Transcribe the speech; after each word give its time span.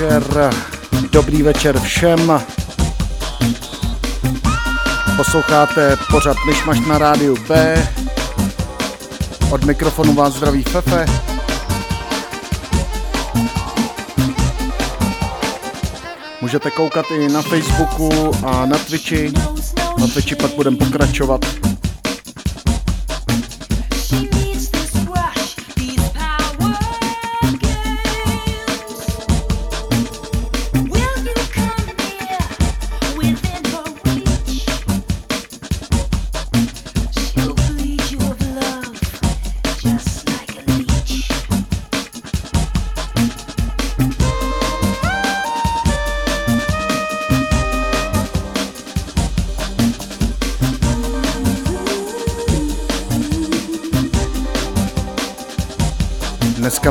večer, 0.00 0.50
dobrý 1.12 1.42
večer 1.42 1.80
všem. 1.80 2.42
Posloucháte 5.16 5.96
pořad 6.10 6.36
Myšmaš 6.46 6.80
na 6.80 6.98
rádiu 6.98 7.36
B. 7.48 7.82
Od 9.50 9.64
mikrofonu 9.64 10.14
vás 10.14 10.34
zdraví 10.34 10.62
Fefe. 10.62 11.06
Můžete 16.40 16.70
koukat 16.70 17.06
i 17.10 17.28
na 17.28 17.42
Facebooku 17.42 18.32
a 18.46 18.66
na 18.66 18.78
Twitchi. 18.78 19.32
Na 19.98 20.06
Twitchi 20.06 20.36
pak 20.36 20.54
budeme 20.54 20.76
pokračovat. 20.76 21.44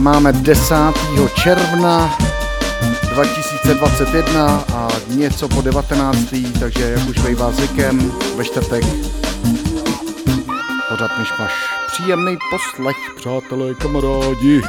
Máme 0.09 0.33
10. 0.33 0.75
června 1.43 2.17
2021 3.13 4.63
a 4.73 4.87
něco 5.07 5.47
po 5.47 5.61
19. 5.61 6.17
takže 6.59 6.89
jak 6.89 7.09
už 7.09 7.19
bývá 7.19 7.51
zvykem 7.51 8.11
ve 8.37 8.45
čtvrtek 8.45 8.83
pořád 10.89 11.11
myšmaš. 11.19 11.51
Příjemný 11.87 12.37
poslech, 12.51 12.97
přátelé, 13.15 13.73
kamarádi. 13.73 14.61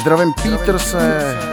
Zdravím 0.00 0.32
Peterse 0.32 1.45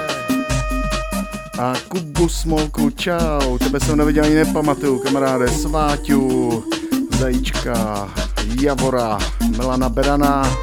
a 1.60 1.74
Kubu 1.88 2.30
Smolku, 2.30 2.90
čau, 2.90 3.58
tebe 3.58 3.80
jsem 3.80 3.98
neviděl 3.98 4.24
ani 4.24 4.36
nepamatuju, 4.36 5.00
kamaráde, 5.00 5.48
Sváťu, 5.48 6.64
Zajíčka, 7.20 8.10
Javora, 8.62 9.18
Milana 9.58 9.90
Berana, 9.90 10.58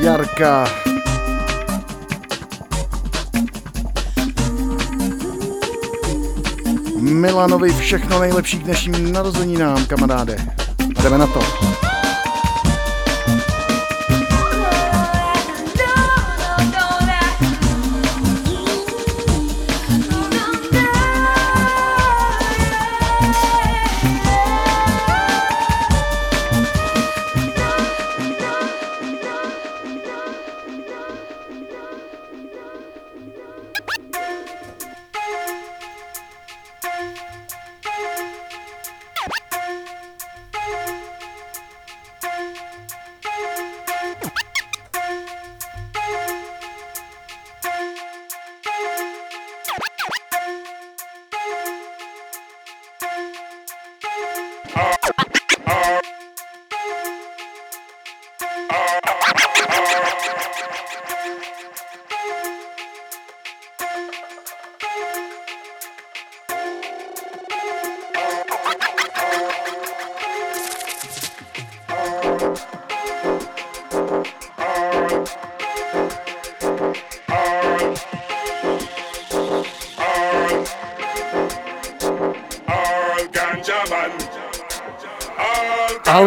Jarka, 0.00 0.68
Milanovi 6.98 7.72
všechno 7.72 8.20
nejlepší 8.20 8.58
k 8.58 8.62
dnešním 8.62 9.12
narozeninám, 9.12 9.86
kamaráde. 9.86 10.36
Jdeme 11.02 11.18
na 11.18 11.26
to. 11.26 11.40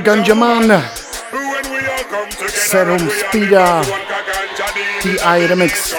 Ganjaman, 0.08 0.84
Serum 2.48 3.10
Speeda, 3.10 3.84
TI 5.02 5.48
Remix. 5.48 5.96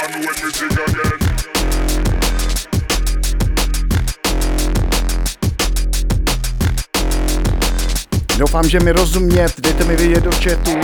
Doufám, 8.39 8.69
že 8.69 8.81
mi 8.81 8.93
rozumět, 8.93 9.61
dejte 9.61 9.85
mi 9.85 9.97
vědět 9.97 10.25
do 10.25 10.31
chatu. 10.31 10.81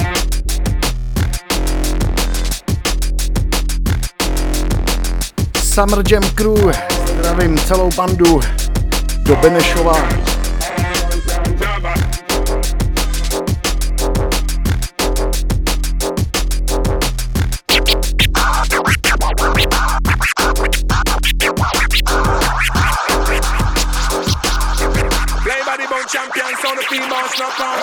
Summer 5.63 6.13
Jam 6.13 6.31
Crew, 6.35 6.73
zdravím 7.07 7.59
celou 7.59 7.91
bandu 7.97 8.41
do 9.23 9.37
Benešova. 9.37 10.34
Stop. 27.37 27.74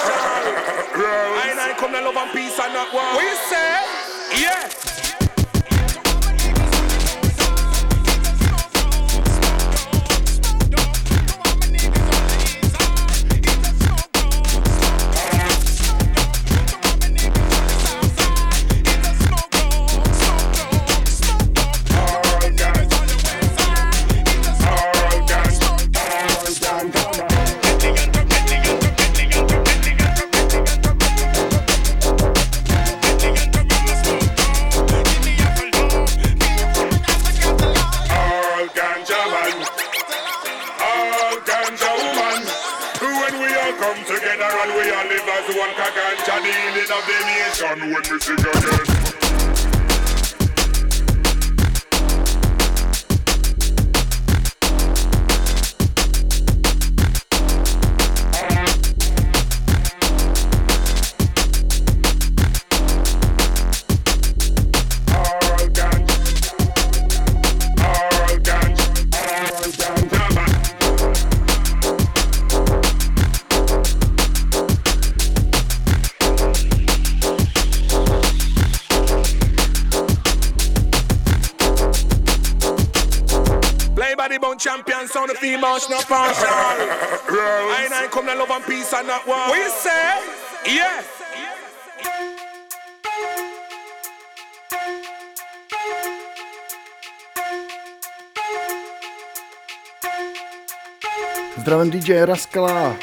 DJ 102.01 102.25
Raskala. 102.25 102.97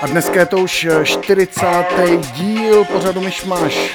A 0.00 0.06
dneska 0.06 0.40
je 0.40 0.46
to 0.46 0.56
už 0.56 0.88
40. 1.04 1.66
díl 2.34 2.84
pořadu 2.84 3.20
Myšmaš. 3.20 3.90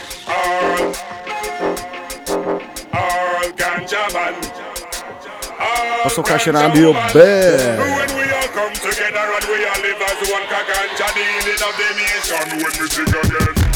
Posloucháš 6.03 6.47
Rádio 6.47 6.93
B. 7.13 8.18
come 8.53 8.73
together 8.73 9.25
and 9.35 9.45
we 9.47 9.65
all 9.65 9.81
live 9.81 10.01
as 10.01 10.29
one 10.31 10.43
Kaganja, 10.47 11.07
the 11.13 11.21
healing 11.21 11.61
of 11.61 11.73
the 11.77 11.89
nation 11.97 12.47
when 12.63 12.73
we 12.79 12.87
sing 12.89 13.07
again. 13.07 13.68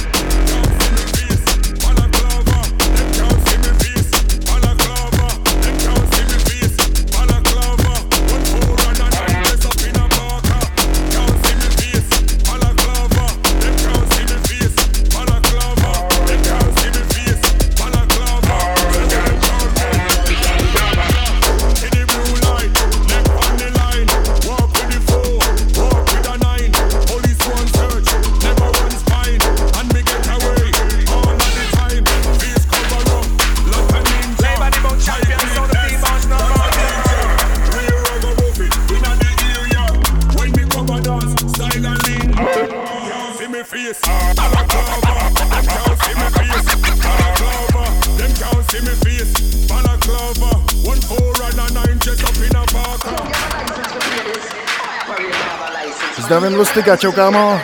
Zdravím 56.33 56.57
Lustika, 56.57 56.97
čau 56.97 57.11
kámo. 57.11 57.61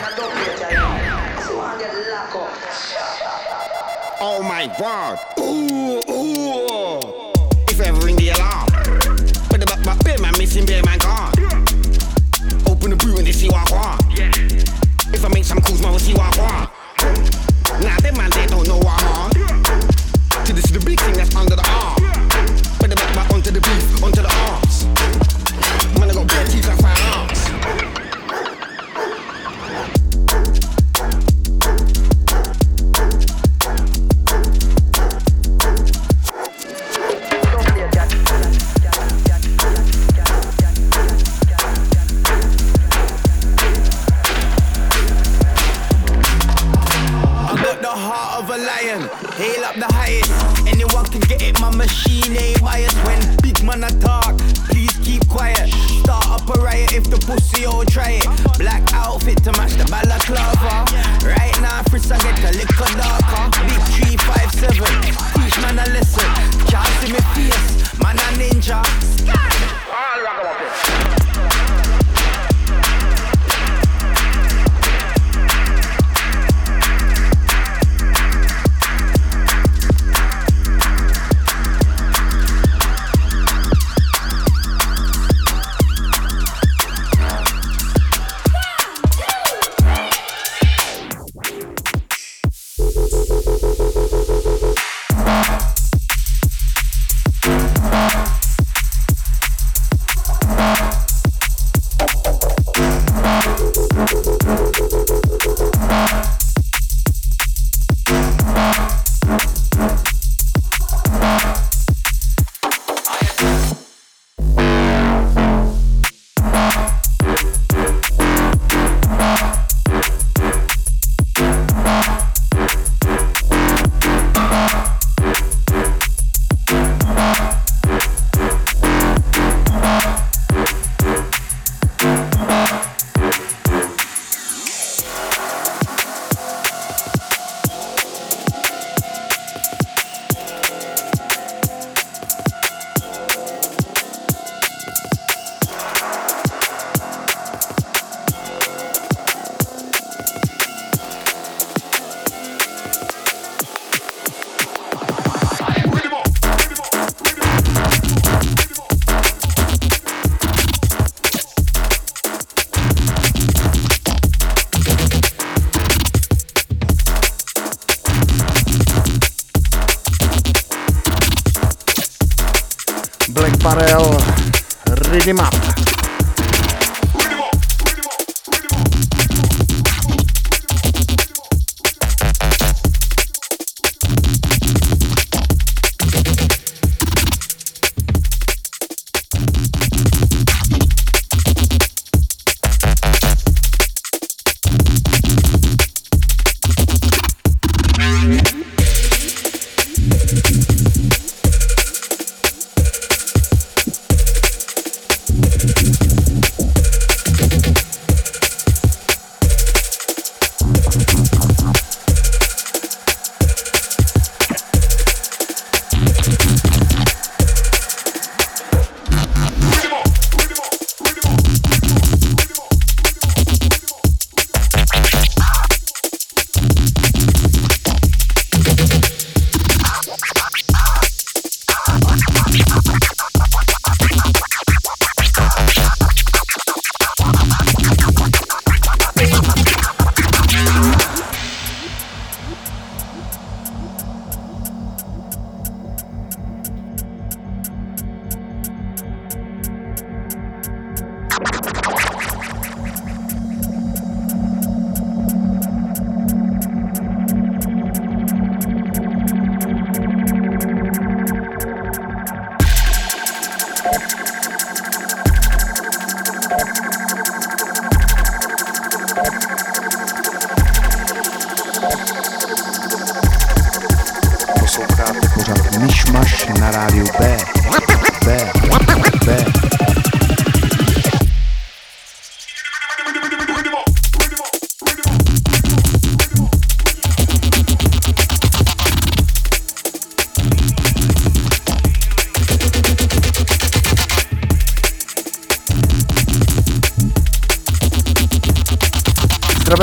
de 175.24 175.34
mapa. 175.34 175.79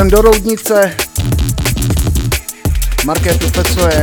Do 0.09 0.21
Roudnice, 0.21 0.95
Markétu 3.03 3.51
Pecoje, 3.51 4.01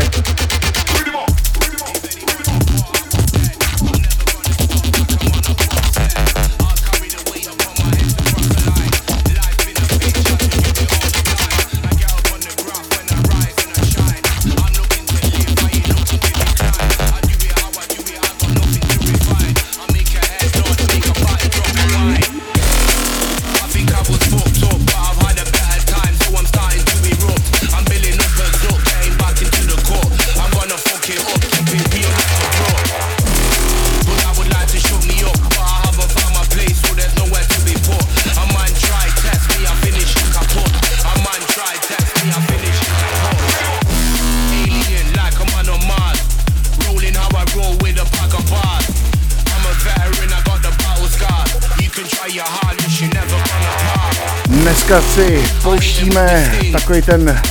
pouštíme 56.05 56.53
takový 56.73 57.03
ten, 57.03 57.43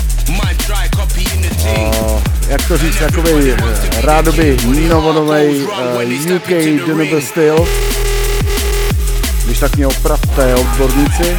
uh, 1.66 2.22
jak 2.48 2.68
to 2.68 2.78
říct, 2.78 2.98
takový 3.00 3.54
rádoby 4.02 4.58
novodový 4.90 5.64
uh, 5.64 6.36
UK 6.36 6.48
Denver 6.88 7.22
styl. 7.22 7.68
Když 9.46 9.60
tak 9.60 9.76
mě 9.76 9.88
opravte, 9.88 10.56
odborníci. 10.56 11.38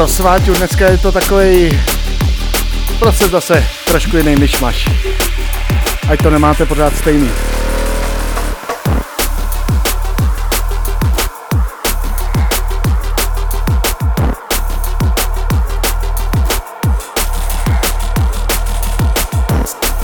Pro 0.00 0.08
Sváťu 0.08 0.52
dneska 0.54 0.88
je 0.88 0.98
to 0.98 1.12
takový 1.12 1.82
prostě 2.98 3.28
zase 3.28 3.66
trošku 3.84 4.16
jiný 4.16 4.36
myšmaš. 4.36 4.88
Ať 6.08 6.22
to 6.22 6.30
nemáte 6.30 6.66
pořád 6.66 6.96
stejný. 6.96 7.30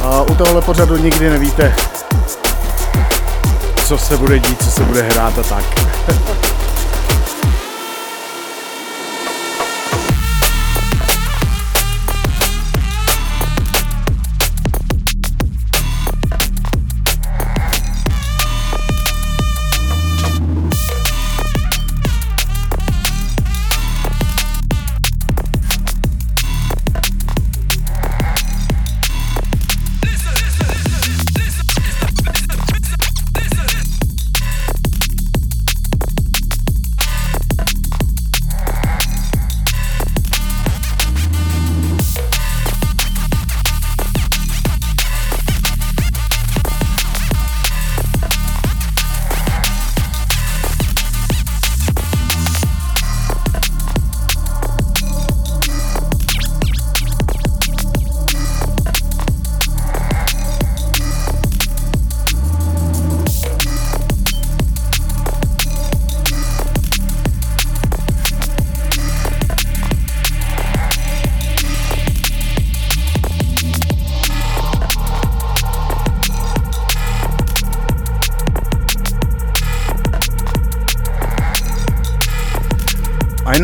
A 0.02 0.22
u 0.22 0.35
tohohle 0.35 0.62
pořadu 0.62 0.96
nikdy 0.96 1.30
nevíte, 1.30 1.74
co 3.87 3.98
se 3.98 4.16
bude 4.16 4.38
dít, 4.38 4.64
co 4.64 4.70
se 4.70 4.85
bude 4.85 5.02
hrát 5.02 5.38
a 5.38 5.42
tak. 5.42 5.64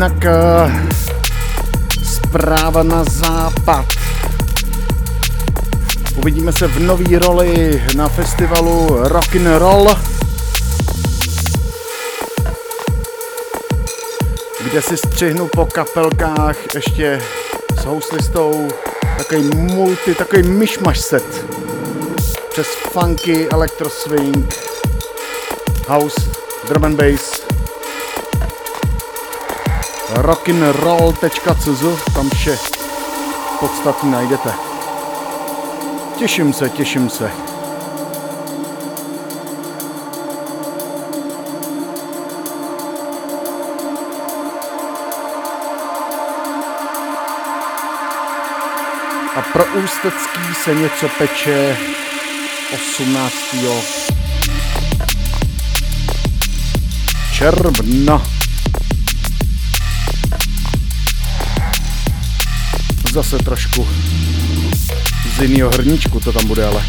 jinak 0.03 0.23
uh, 0.25 0.71
zpráva 2.03 2.83
na 2.83 3.03
západ. 3.03 3.85
Uvidíme 6.15 6.51
se 6.51 6.67
v 6.67 6.79
nový 6.79 7.17
roli 7.17 7.83
na 7.95 8.09
festivalu 8.09 8.97
Rock 8.99 9.35
and 9.35 9.57
Roll, 9.57 9.95
kde 14.63 14.81
si 14.81 14.97
střihnu 14.97 15.47
po 15.47 15.65
kapelkách 15.65 16.57
ještě 16.75 17.21
s 17.81 17.85
houslistou 17.85 18.69
takový 19.17 19.55
multi, 19.55 20.15
takový 20.15 20.43
myšmaš 20.43 20.99
set. 20.99 21.45
Přes 22.51 22.67
funky, 22.67 23.47
swing, 23.87 24.55
house, 25.87 26.21
drum 26.67 26.85
and 26.85 26.95
bass, 26.95 27.42
rock'n'roll.cz, 30.15 31.83
tam 32.13 32.29
vše 32.29 32.59
podstatně 33.59 34.11
najdete. 34.11 34.53
Těším 36.17 36.53
se, 36.53 36.69
těším 36.69 37.09
se. 37.09 37.31
A 49.35 49.41
pro 49.53 49.65
Ústecký 49.65 50.53
se 50.63 50.75
něco 50.75 51.09
peče 51.17 51.77
18. 52.73 53.35
června. 57.33 58.32
Zase 63.13 63.37
trošku 63.37 63.87
z 65.37 65.41
jiného 65.41 65.69
hrníčku 65.69 66.19
to 66.19 66.33
tam 66.33 66.47
bude 66.47 66.65
ale. 66.65 66.81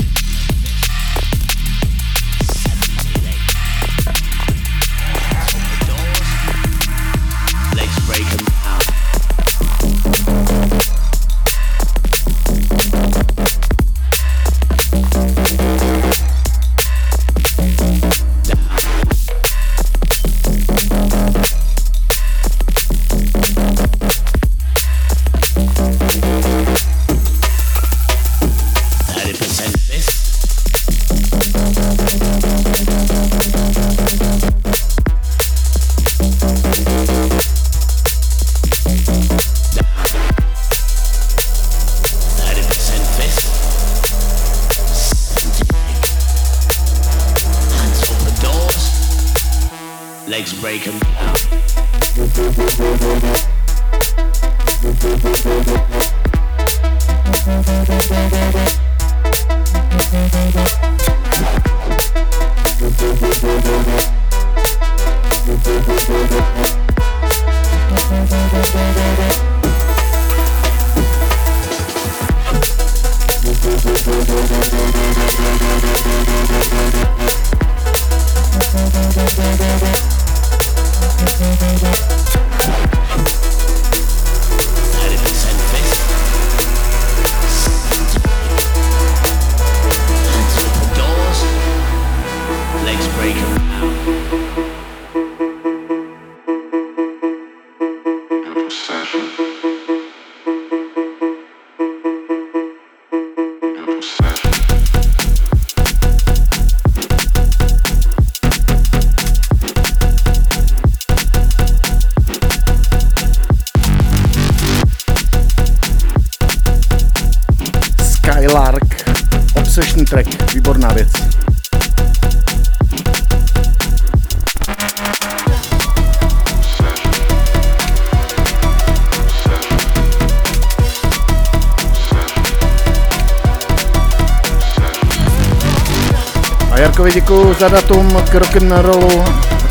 Za 137.58 137.68
datum 137.68 138.22
k 138.30 138.34
rock'n'rollu, 138.34 139.24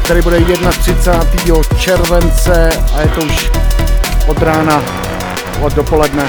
který 0.04 0.22
bude 0.22 0.40
31. 0.80 1.56
července 1.78 2.70
a 2.96 3.02
je 3.02 3.08
to 3.08 3.22
už 3.22 3.50
od 4.28 4.42
rána, 4.42 4.82
od 5.62 5.74
dopoledne. 5.74 6.24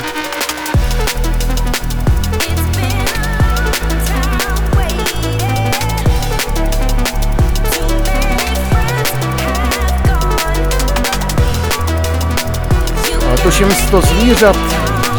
tuším 13.43 13.73
100 13.73 14.01
zvířat, 14.01 14.57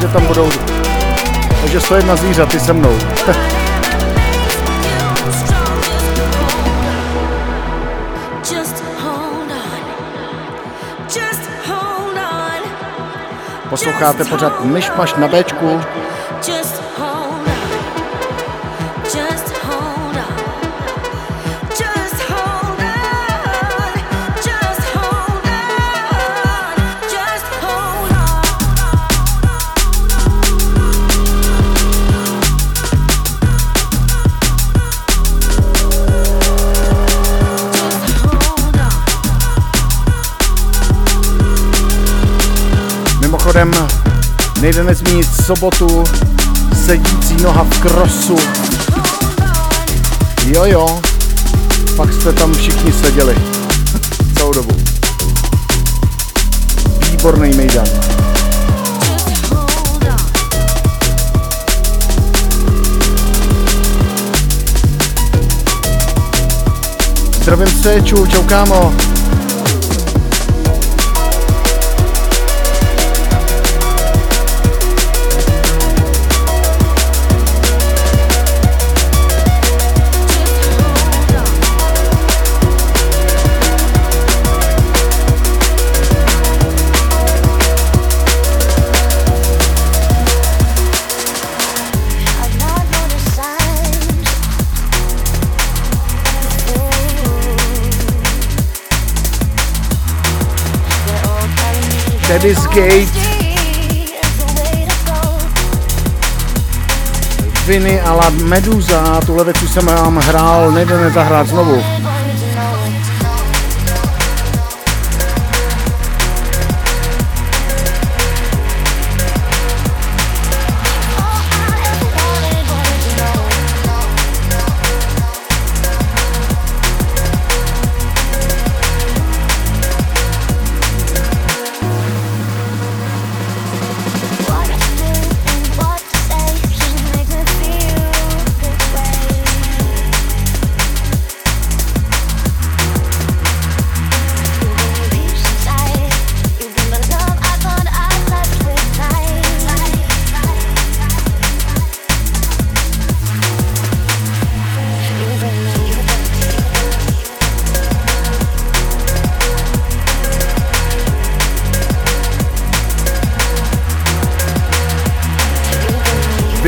že 0.02 0.08
tam 0.08 0.26
budou. 0.26 0.50
Takže 1.62 1.82
101 1.82 2.15
zvířat, 2.15 2.50
ty 2.50 2.60
se 2.60 2.74
mnou. 2.74 2.98
Posloucháte 13.75 14.25
pořád 14.25 14.65
Myšmaš 14.65 15.15
na 15.15 15.27
Bčku. 15.27 15.81
Nejde 44.65 44.84
nezmínit 44.84 45.28
sobotu, 45.45 46.04
sedící 46.86 47.43
noha 47.43 47.63
v 47.63 47.80
krosu. 47.80 48.36
Jo, 50.45 50.65
jo, 50.65 51.01
pak 51.97 52.13
jste 52.13 52.34
tam 52.34 52.54
všichni 52.54 52.93
seděli 52.93 53.36
celou 54.38 54.54
dobu. 54.54 54.75
Výborný 57.12 57.54
mejdan. 57.54 57.86
Zdravím 67.41 67.82
se, 67.82 68.01
čau, 68.01 68.25
čau 68.25 68.43
kámo. 68.43 68.93
Teddy's 102.36 102.67
Gate. 102.67 103.08
Viny 107.67 108.02
a 108.02 108.13
la 108.13 108.30
Meduza, 108.30 109.21
tuhle 109.26 109.43
věc 109.43 109.58
jsem 109.58 109.86
vám 109.86 110.17
hrál, 110.17 110.71
nejde 110.71 110.98
nezahrát 110.98 111.48
znovu. 111.48 111.84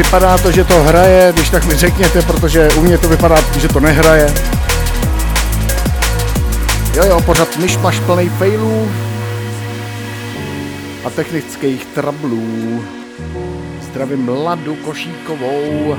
Vypadá 0.07 0.37
to, 0.37 0.51
že 0.51 0.63
to 0.63 0.83
hraje, 0.83 1.33
když 1.33 1.49
tak 1.49 1.65
mi 1.65 1.75
řekněte, 1.75 2.21
protože 2.21 2.69
u 2.77 2.81
mě 2.81 2.97
to 2.97 3.07
vypadá, 3.07 3.35
že 3.59 3.67
to 3.67 3.79
nehraje. 3.79 4.33
Jo 6.95 7.05
jo, 7.05 7.21
pořád 7.21 7.57
myšmaš 7.57 7.99
plný 7.99 8.29
failů 8.29 8.91
a 11.05 11.09
technických 11.09 11.85
trablů. 11.85 12.83
Zdravím 13.81 14.29
Ladu 14.29 14.75
Košíkovou. 14.75 15.97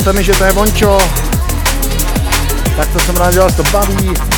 Píšete 0.00 0.16
mi, 0.16 0.24
že 0.24 0.32
to 0.32 0.44
je 0.44 0.52
Vončo. 0.52 0.98
Tak 2.76 2.88
to 2.92 3.00
jsem 3.00 3.16
rád, 3.16 3.32
že 3.32 3.40
vás 3.40 3.54
to 3.54 3.62
baví. 3.62 4.29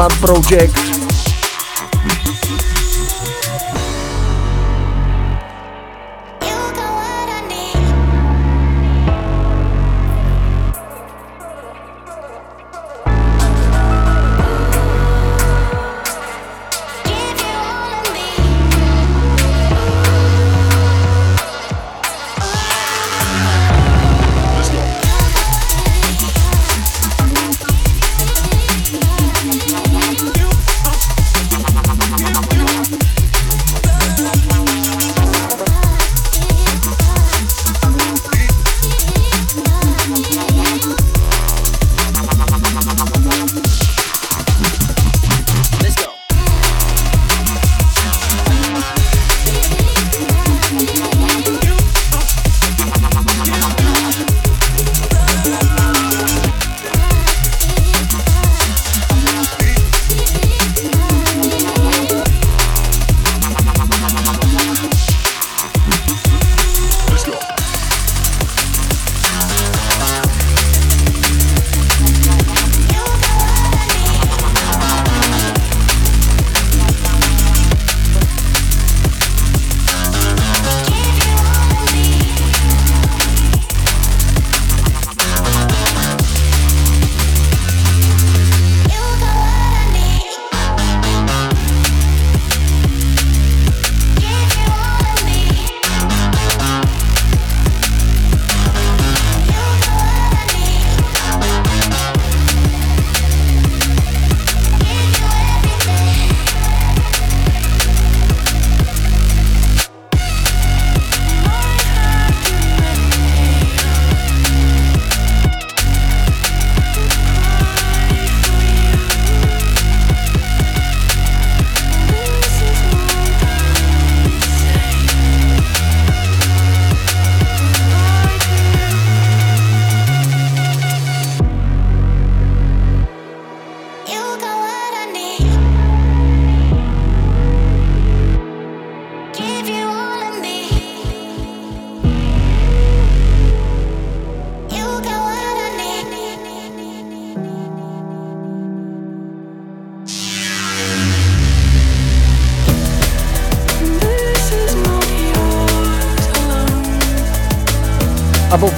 Vanguard 0.00 0.18
Project 0.20 0.89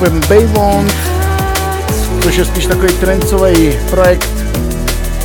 Abofem 0.03 0.21
Baywond, 0.29 0.95
což 2.23 2.37
je 2.37 2.45
spíš 2.45 2.67
takový 2.67 2.93
trencový 2.93 3.79
projekt, 3.91 4.31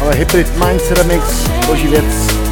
ale 0.02 0.16
Hybrid 0.16 0.58
Minds 0.58 0.92
Remix, 0.92 1.24
boží 1.68 1.88
věc. 1.88 2.47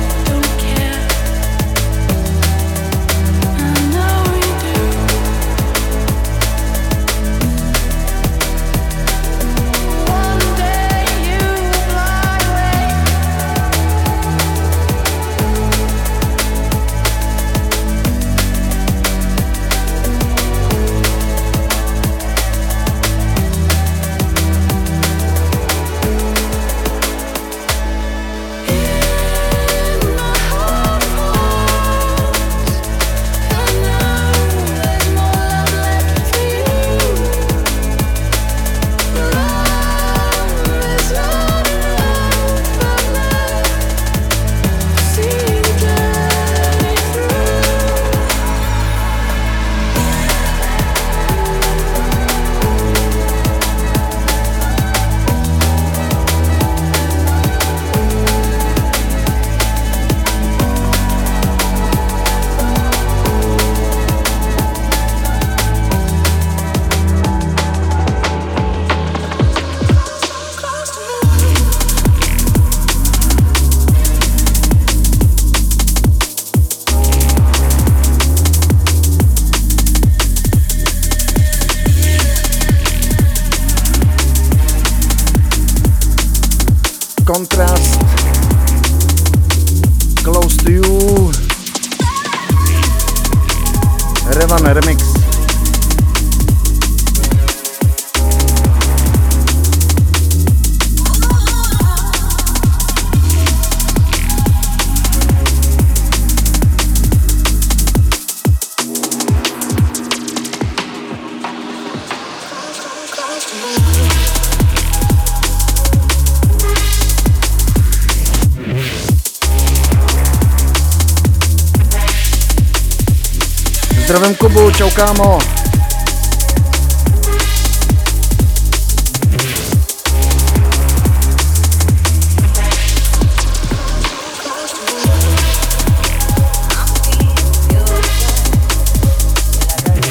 Kámo. 124.95 125.39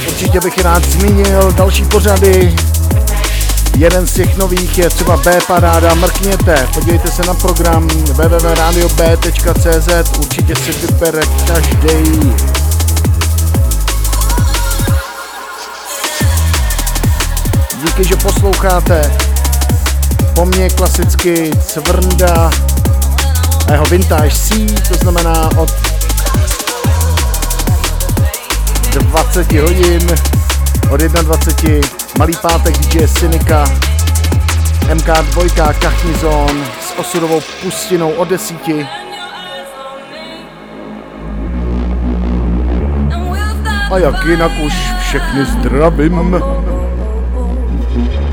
Určitě 0.08 0.40
bych 0.40 0.58
rád 0.58 0.84
zmínil 0.84 1.52
další 1.52 1.84
pořady. 1.84 2.56
Jeden 3.76 4.06
z 4.06 4.12
těch 4.12 4.36
nových 4.36 4.78
je 4.78 4.90
třeba 4.90 5.16
B 5.16 5.38
Paráda, 5.46 5.94
mrkněte, 5.94 6.68
podívejte 6.74 7.08
se 7.08 7.22
na 7.26 7.34
program 7.34 7.88
www.radiob.cz, 7.88 10.18
určitě 10.18 10.56
si 10.56 10.72
vybere 10.72 11.22
každý. 11.46 12.53
Díky, 17.84 18.04
že 18.04 18.16
posloucháte. 18.16 19.10
Po 20.34 20.44
mně 20.44 20.70
klasicky 20.70 21.50
Cvrnda 21.66 22.50
a 23.68 23.72
jeho 23.72 23.84
Vintage 23.84 24.30
C, 24.30 24.54
to 24.88 24.94
znamená 24.94 25.48
od 25.56 25.70
20 28.98 29.52
hodin, 29.52 30.14
od 30.90 31.00
21. 31.00 31.88
Malý 32.18 32.32
pátek 32.42 32.78
DJ 32.78 33.08
Synika, 33.08 33.64
MK2, 34.80 35.74
Kachnizon 35.74 36.64
s 36.80 36.98
osudovou 36.98 37.40
pustinou 37.62 38.10
od 38.10 38.28
desíti. 38.28 38.88
A 43.92 43.98
jak 43.98 44.24
jinak 44.24 44.52
už 44.66 44.72
všechny 45.00 45.44
zdravím. 45.44 46.42
Thank 47.94 48.12
you. 48.12 48.23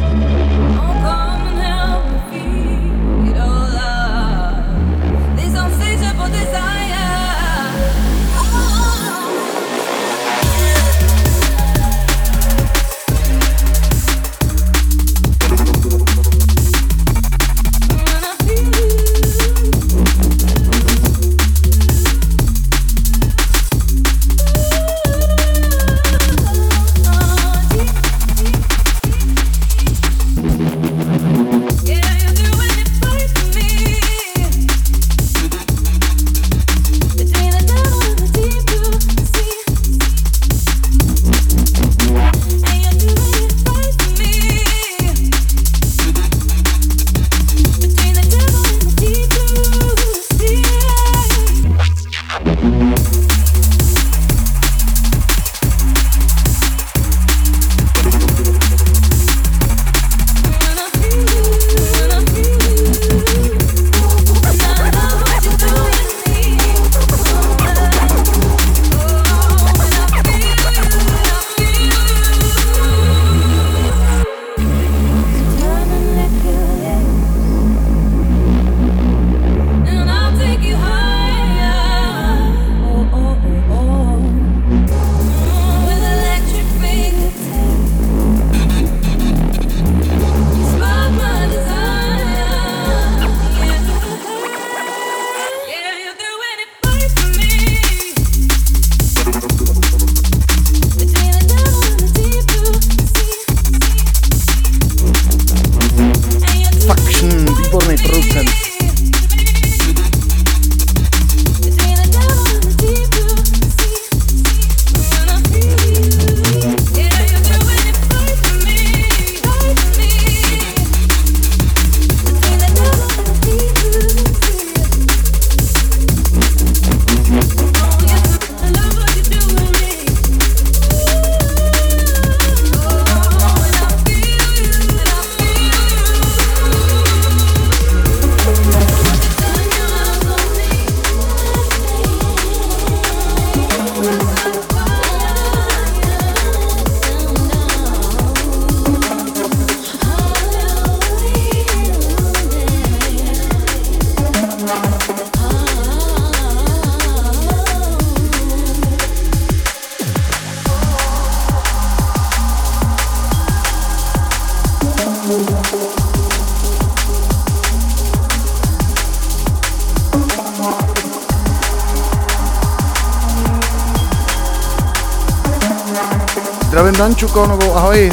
Danču 177.11 177.27
Konovou, 177.27 177.75
ahoj. 177.75 178.11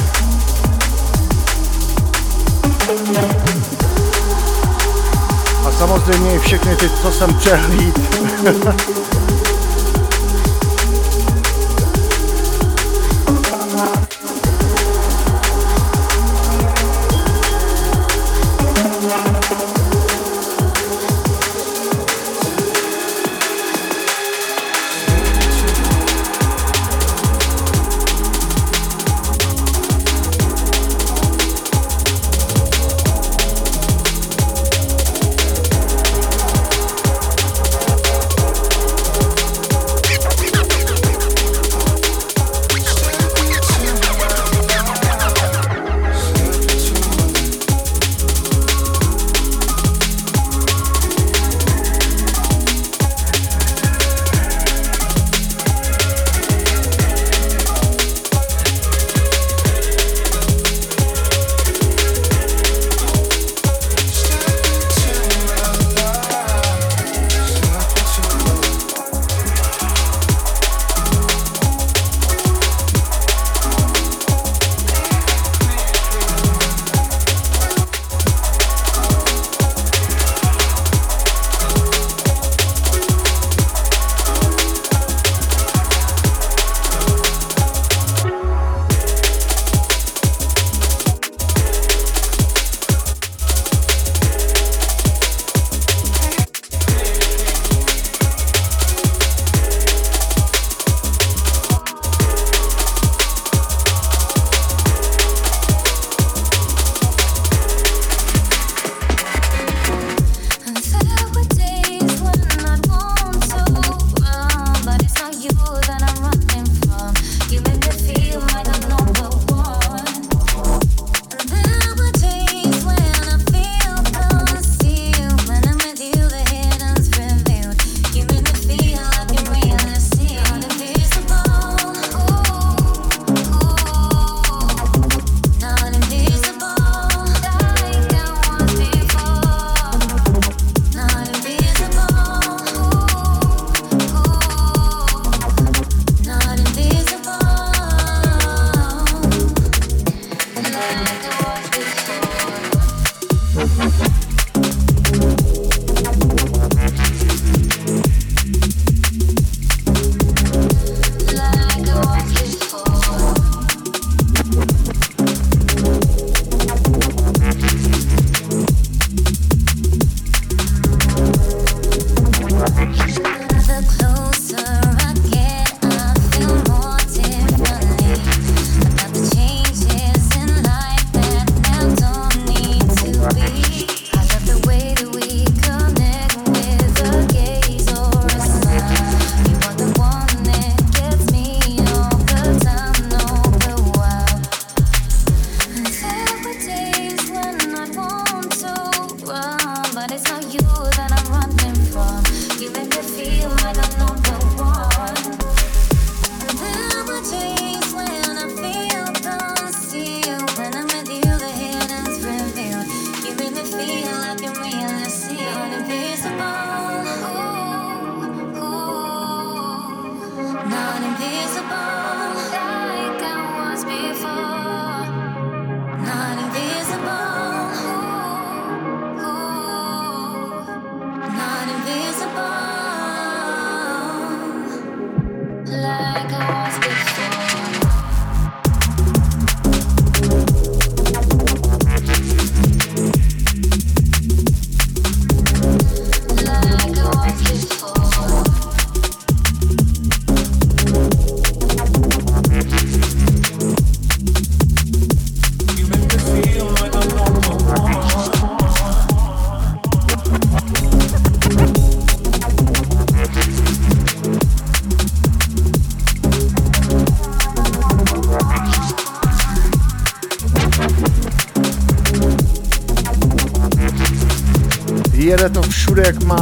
A 5.66 5.70
samozřejmě 5.78 6.34
i 6.34 6.38
všechny 6.38 6.76
ty, 6.76 6.90
co 7.03 7.12
jsem 7.12 7.34
přehlíd. 7.34 7.99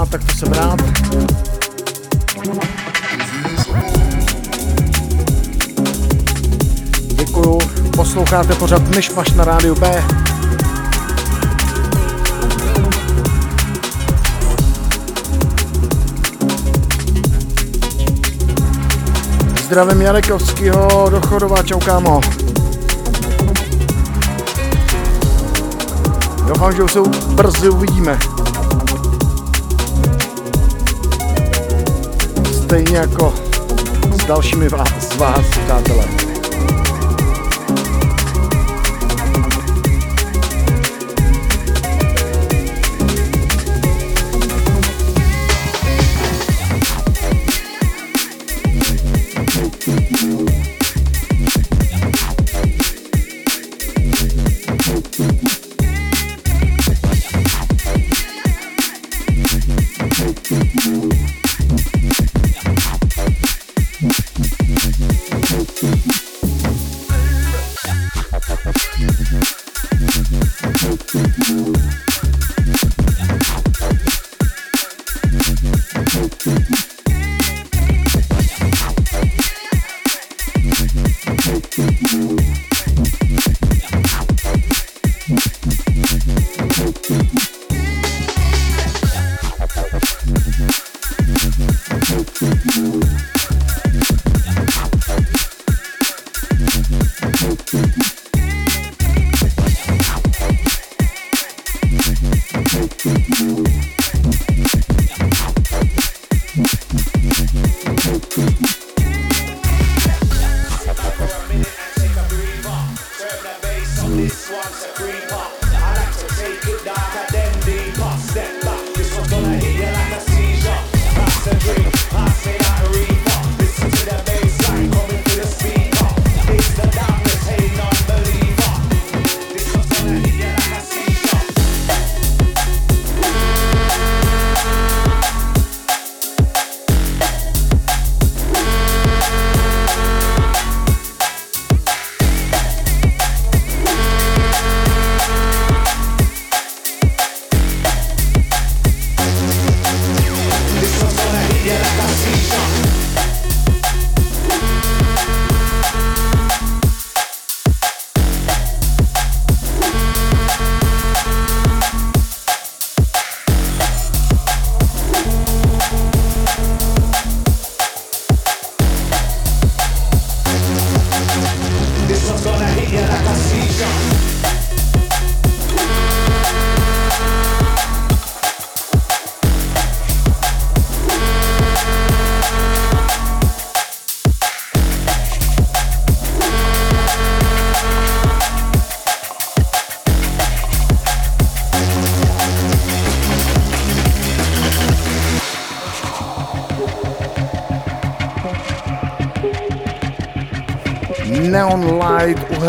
tak 0.05 0.25
to 0.25 0.33
jsem 0.33 0.53
rád. 0.53 0.83
Děkuju, 7.01 7.59
posloucháte 7.97 8.55
pořád 8.55 8.89
Myšmaš 8.89 9.31
na 9.31 9.45
rádiu 9.45 9.75
B. 9.75 10.05
Zdravím 19.65 20.03
Janekovskýho 20.03 21.07
do 21.11 21.21
Chodova, 21.21 21.63
čau 21.63 21.81
kámo. 21.81 22.21
Doufám, 26.47 26.73
že 26.73 26.83
už 26.83 26.93
se 26.93 27.01
brzy 27.35 27.69
uvidíme. 27.69 28.36
Stejně 32.67 32.97
jako 32.97 33.35
s 34.13 34.25
dalšími 34.25 34.69
vás, 34.69 35.13
z 35.13 35.17
vás, 35.17 35.49
přátelé. 35.49 36.26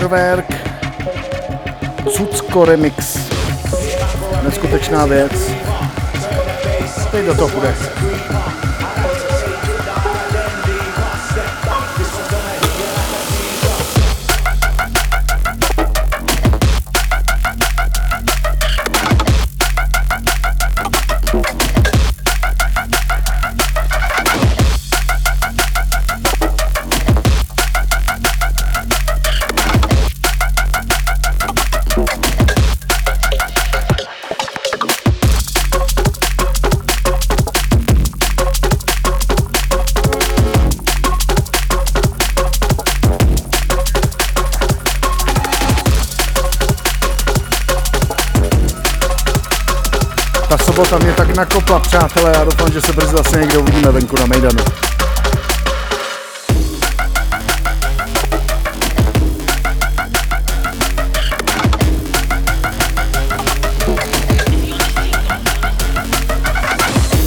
Uhrwerk, 0.08 0.46
Cucko 2.10 2.66
Remix. 2.66 3.18
Neskutečná 4.44 5.06
věc. 5.06 5.52
Teď 7.12 7.26
do 7.26 7.36
toho 7.36 7.50
půjde. 7.50 7.76
Nakopla, 51.38 51.80
přátelé, 51.80 52.32
já 52.38 52.44
doufám, 52.44 52.72
že 52.72 52.82
se 52.82 52.94
brzy 52.94 53.12
zase 53.12 53.40
někde 53.40 53.58
uvidíme 53.58 53.92
venku 53.92 54.16
na 54.20 54.26
Mejdanu. 54.26 54.64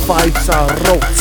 Five 0.07 0.41
Star 0.43 0.79
Roads. 0.85 1.20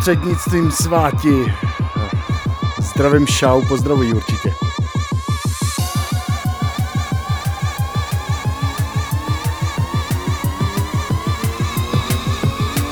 prostřednictvím 0.00 0.70
sváti. 0.70 1.54
Zdravím 2.78 3.26
šau, 3.26 3.62
pozdravuji 3.68 4.12
určitě. 4.12 4.54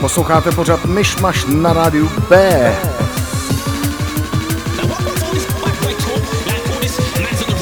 Posloucháte 0.01 0.53
pořád 0.53 0.85
Myšmaš 0.85 1.45
na 1.45 1.73
rádiu 1.73 2.11
B. 2.29 2.77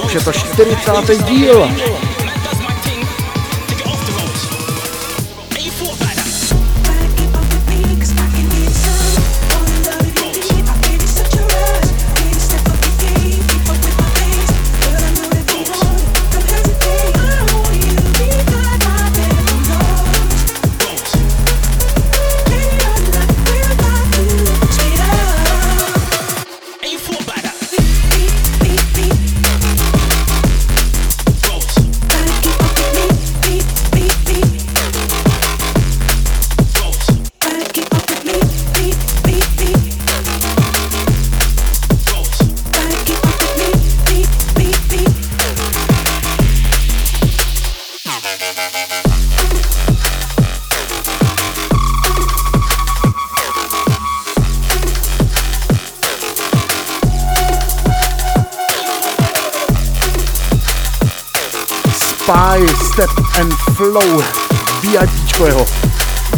Už 0.05 0.15
je 0.15 0.21
to 0.21 0.33
40. 0.33 1.25
díl. 1.25 1.69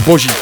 zboží. 0.09 0.38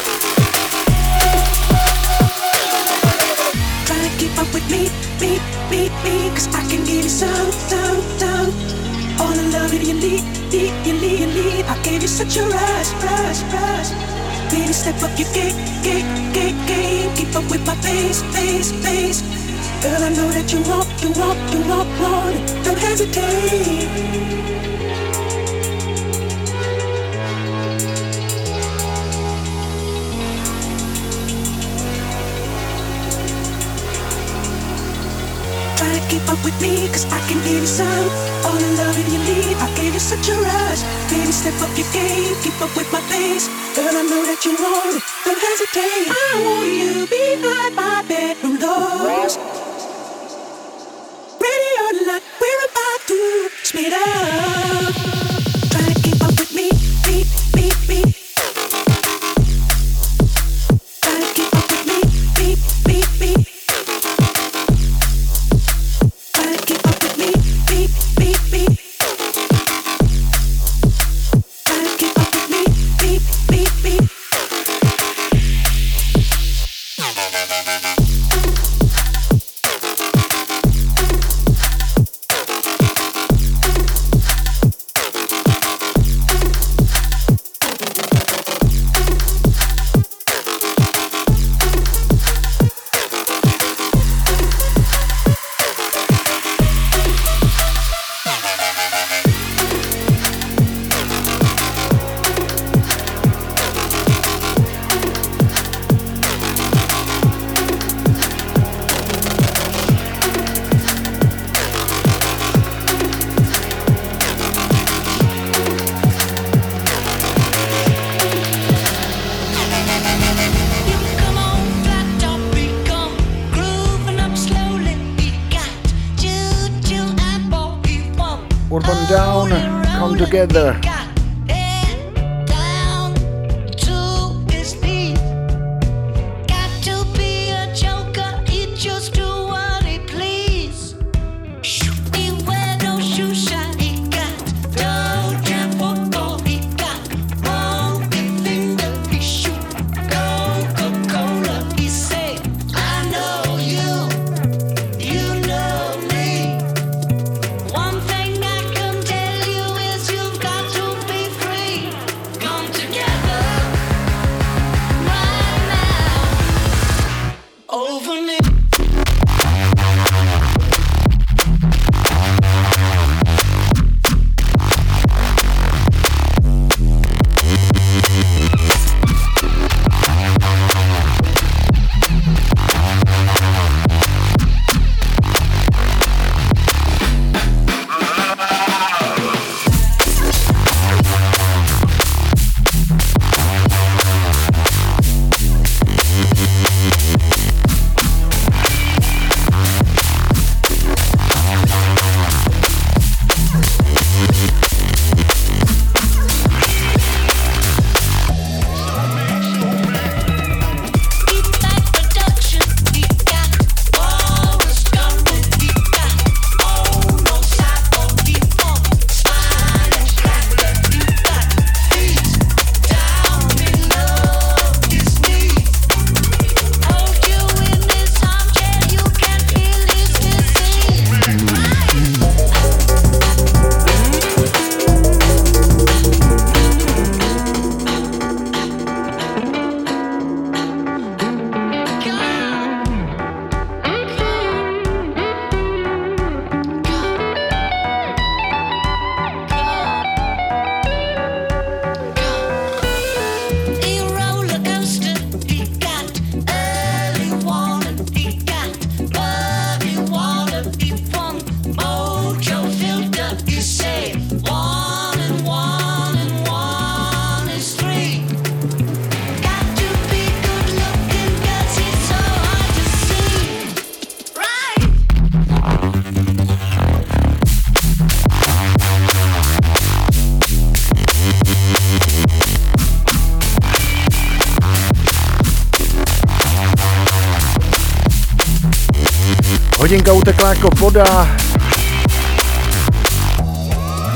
Hodinka 289.87 290.13
utekla 290.13 290.49
jako 290.49 290.69
voda. 290.75 291.27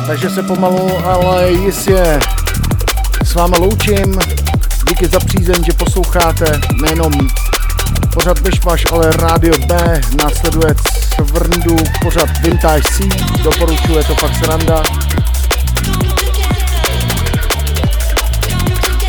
Takže 0.07 0.29
se 0.29 0.43
pomalu, 0.43 1.05
ale 1.05 1.51
jistě 1.51 2.19
s 3.23 3.33
vámi 3.33 3.55
loučím. 3.59 4.19
Díky 4.87 5.07
za 5.07 5.19
přízeň, 5.19 5.63
že 5.63 5.71
posloucháte 5.73 6.59
nejenom 6.81 7.11
pořad 8.13 8.41
Myšmaš, 8.41 8.83
ale 8.91 9.11
Radio 9.11 9.53
B. 9.65 10.01
Následuje 10.15 10.75
Cvrndu 11.15 11.75
pořad 12.01 12.29
Vintage 12.41 12.83
C. 12.83 13.03
Doporučuje 13.43 14.03
to 14.03 14.15
fakt 14.15 14.35
sranda. 14.35 14.83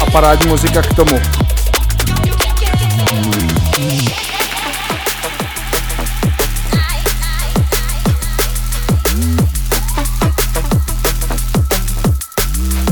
A 0.00 0.10
parádní 0.12 0.50
muzika 0.50 0.82
k 0.82 0.94
tomu. 0.94 1.20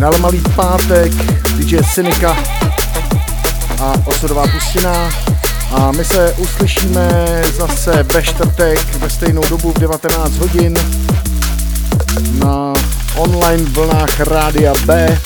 Dále 0.00 0.18
malý 0.18 0.40
pátek, 0.56 1.12
DJ 1.56 1.78
Synika 1.92 2.36
a 3.80 3.94
osudová 4.04 4.46
pustina. 4.46 5.10
A 5.72 5.92
my 5.92 6.04
se 6.04 6.32
uslyšíme 6.32 7.08
zase 7.58 8.02
ve 8.02 8.22
čtvrtek 8.22 8.94
ve 8.96 9.10
stejnou 9.10 9.42
dobu 9.48 9.72
v 9.72 9.78
19 9.78 10.36
hodin 10.36 10.74
na 12.38 12.72
online 13.16 13.64
vlnách 13.64 14.20
Rádia 14.20 14.72
B. 14.86 15.20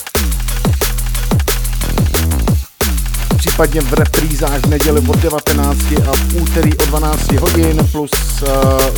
Případně 3.37 3.81
v 3.81 3.93
reprízách 3.93 4.61
v 4.61 4.66
neděli 4.66 5.01
od 5.09 5.18
19 5.18 5.79
a 6.09 6.12
v 6.12 6.35
úterý 6.35 6.77
od 6.77 6.89
12 6.89 7.33
hodin 7.33 7.89
plus 7.93 8.11
uh, 8.43 8.49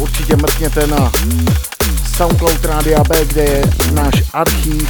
určitě 0.02 0.36
mrkněte 0.36 0.86
na 0.86 1.12
Soundcloud 2.16 2.64
Rádia 2.64 3.04
B, 3.08 3.24
kde 3.24 3.42
je 3.42 3.62
náš 3.92 4.22
archív 4.32 4.88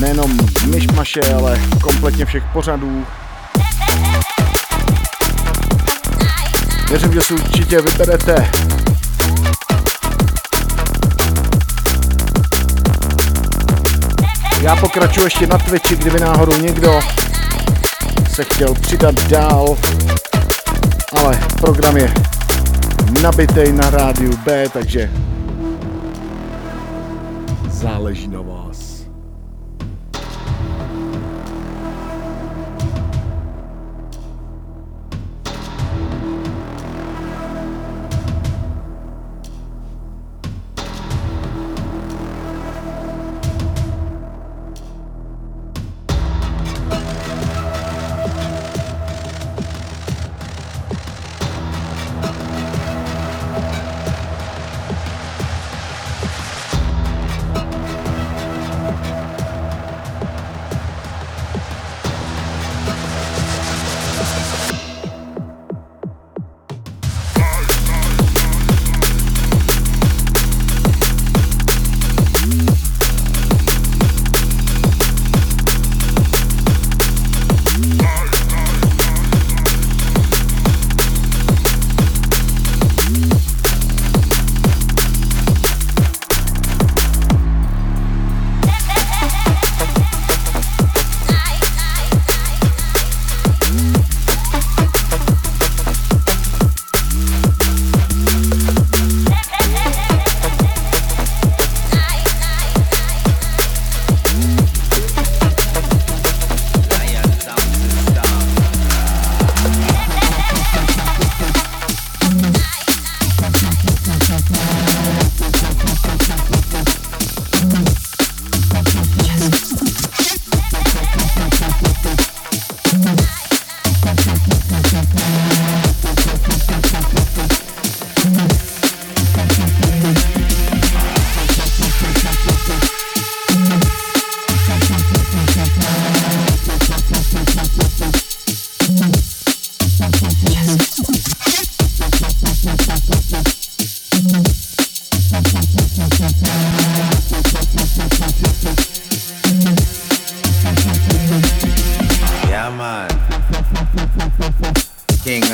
nejenom 0.00 0.38
myšmaše, 0.66 1.20
ale 1.34 1.60
kompletně 1.82 2.24
všech 2.24 2.44
pořadů. 2.52 3.06
Věřím, 6.90 7.12
že 7.12 7.22
si 7.22 7.34
určitě 7.34 7.80
vyberete. 7.80 8.50
Já 14.62 14.76
pokračuji 14.76 15.24
ještě 15.24 15.46
na 15.46 15.58
Twitchi, 15.58 15.96
kdyby 15.96 16.20
náhodou 16.20 16.56
někdo 16.56 17.00
se 18.36 18.44
chtěl 18.44 18.74
přidat 18.74 19.28
dál, 19.28 19.76
ale 21.20 21.40
program 21.60 21.96
je 21.96 22.14
nabitej 23.22 23.72
na 23.72 23.90
rádiu 23.90 24.36
B, 24.36 24.68
takže 24.72 25.10
záleží 27.70 28.28
na 28.28 28.40
vás. 28.40 28.85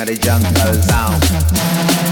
The 0.05 0.17
jungle 0.17 0.73
sound. 0.83 2.02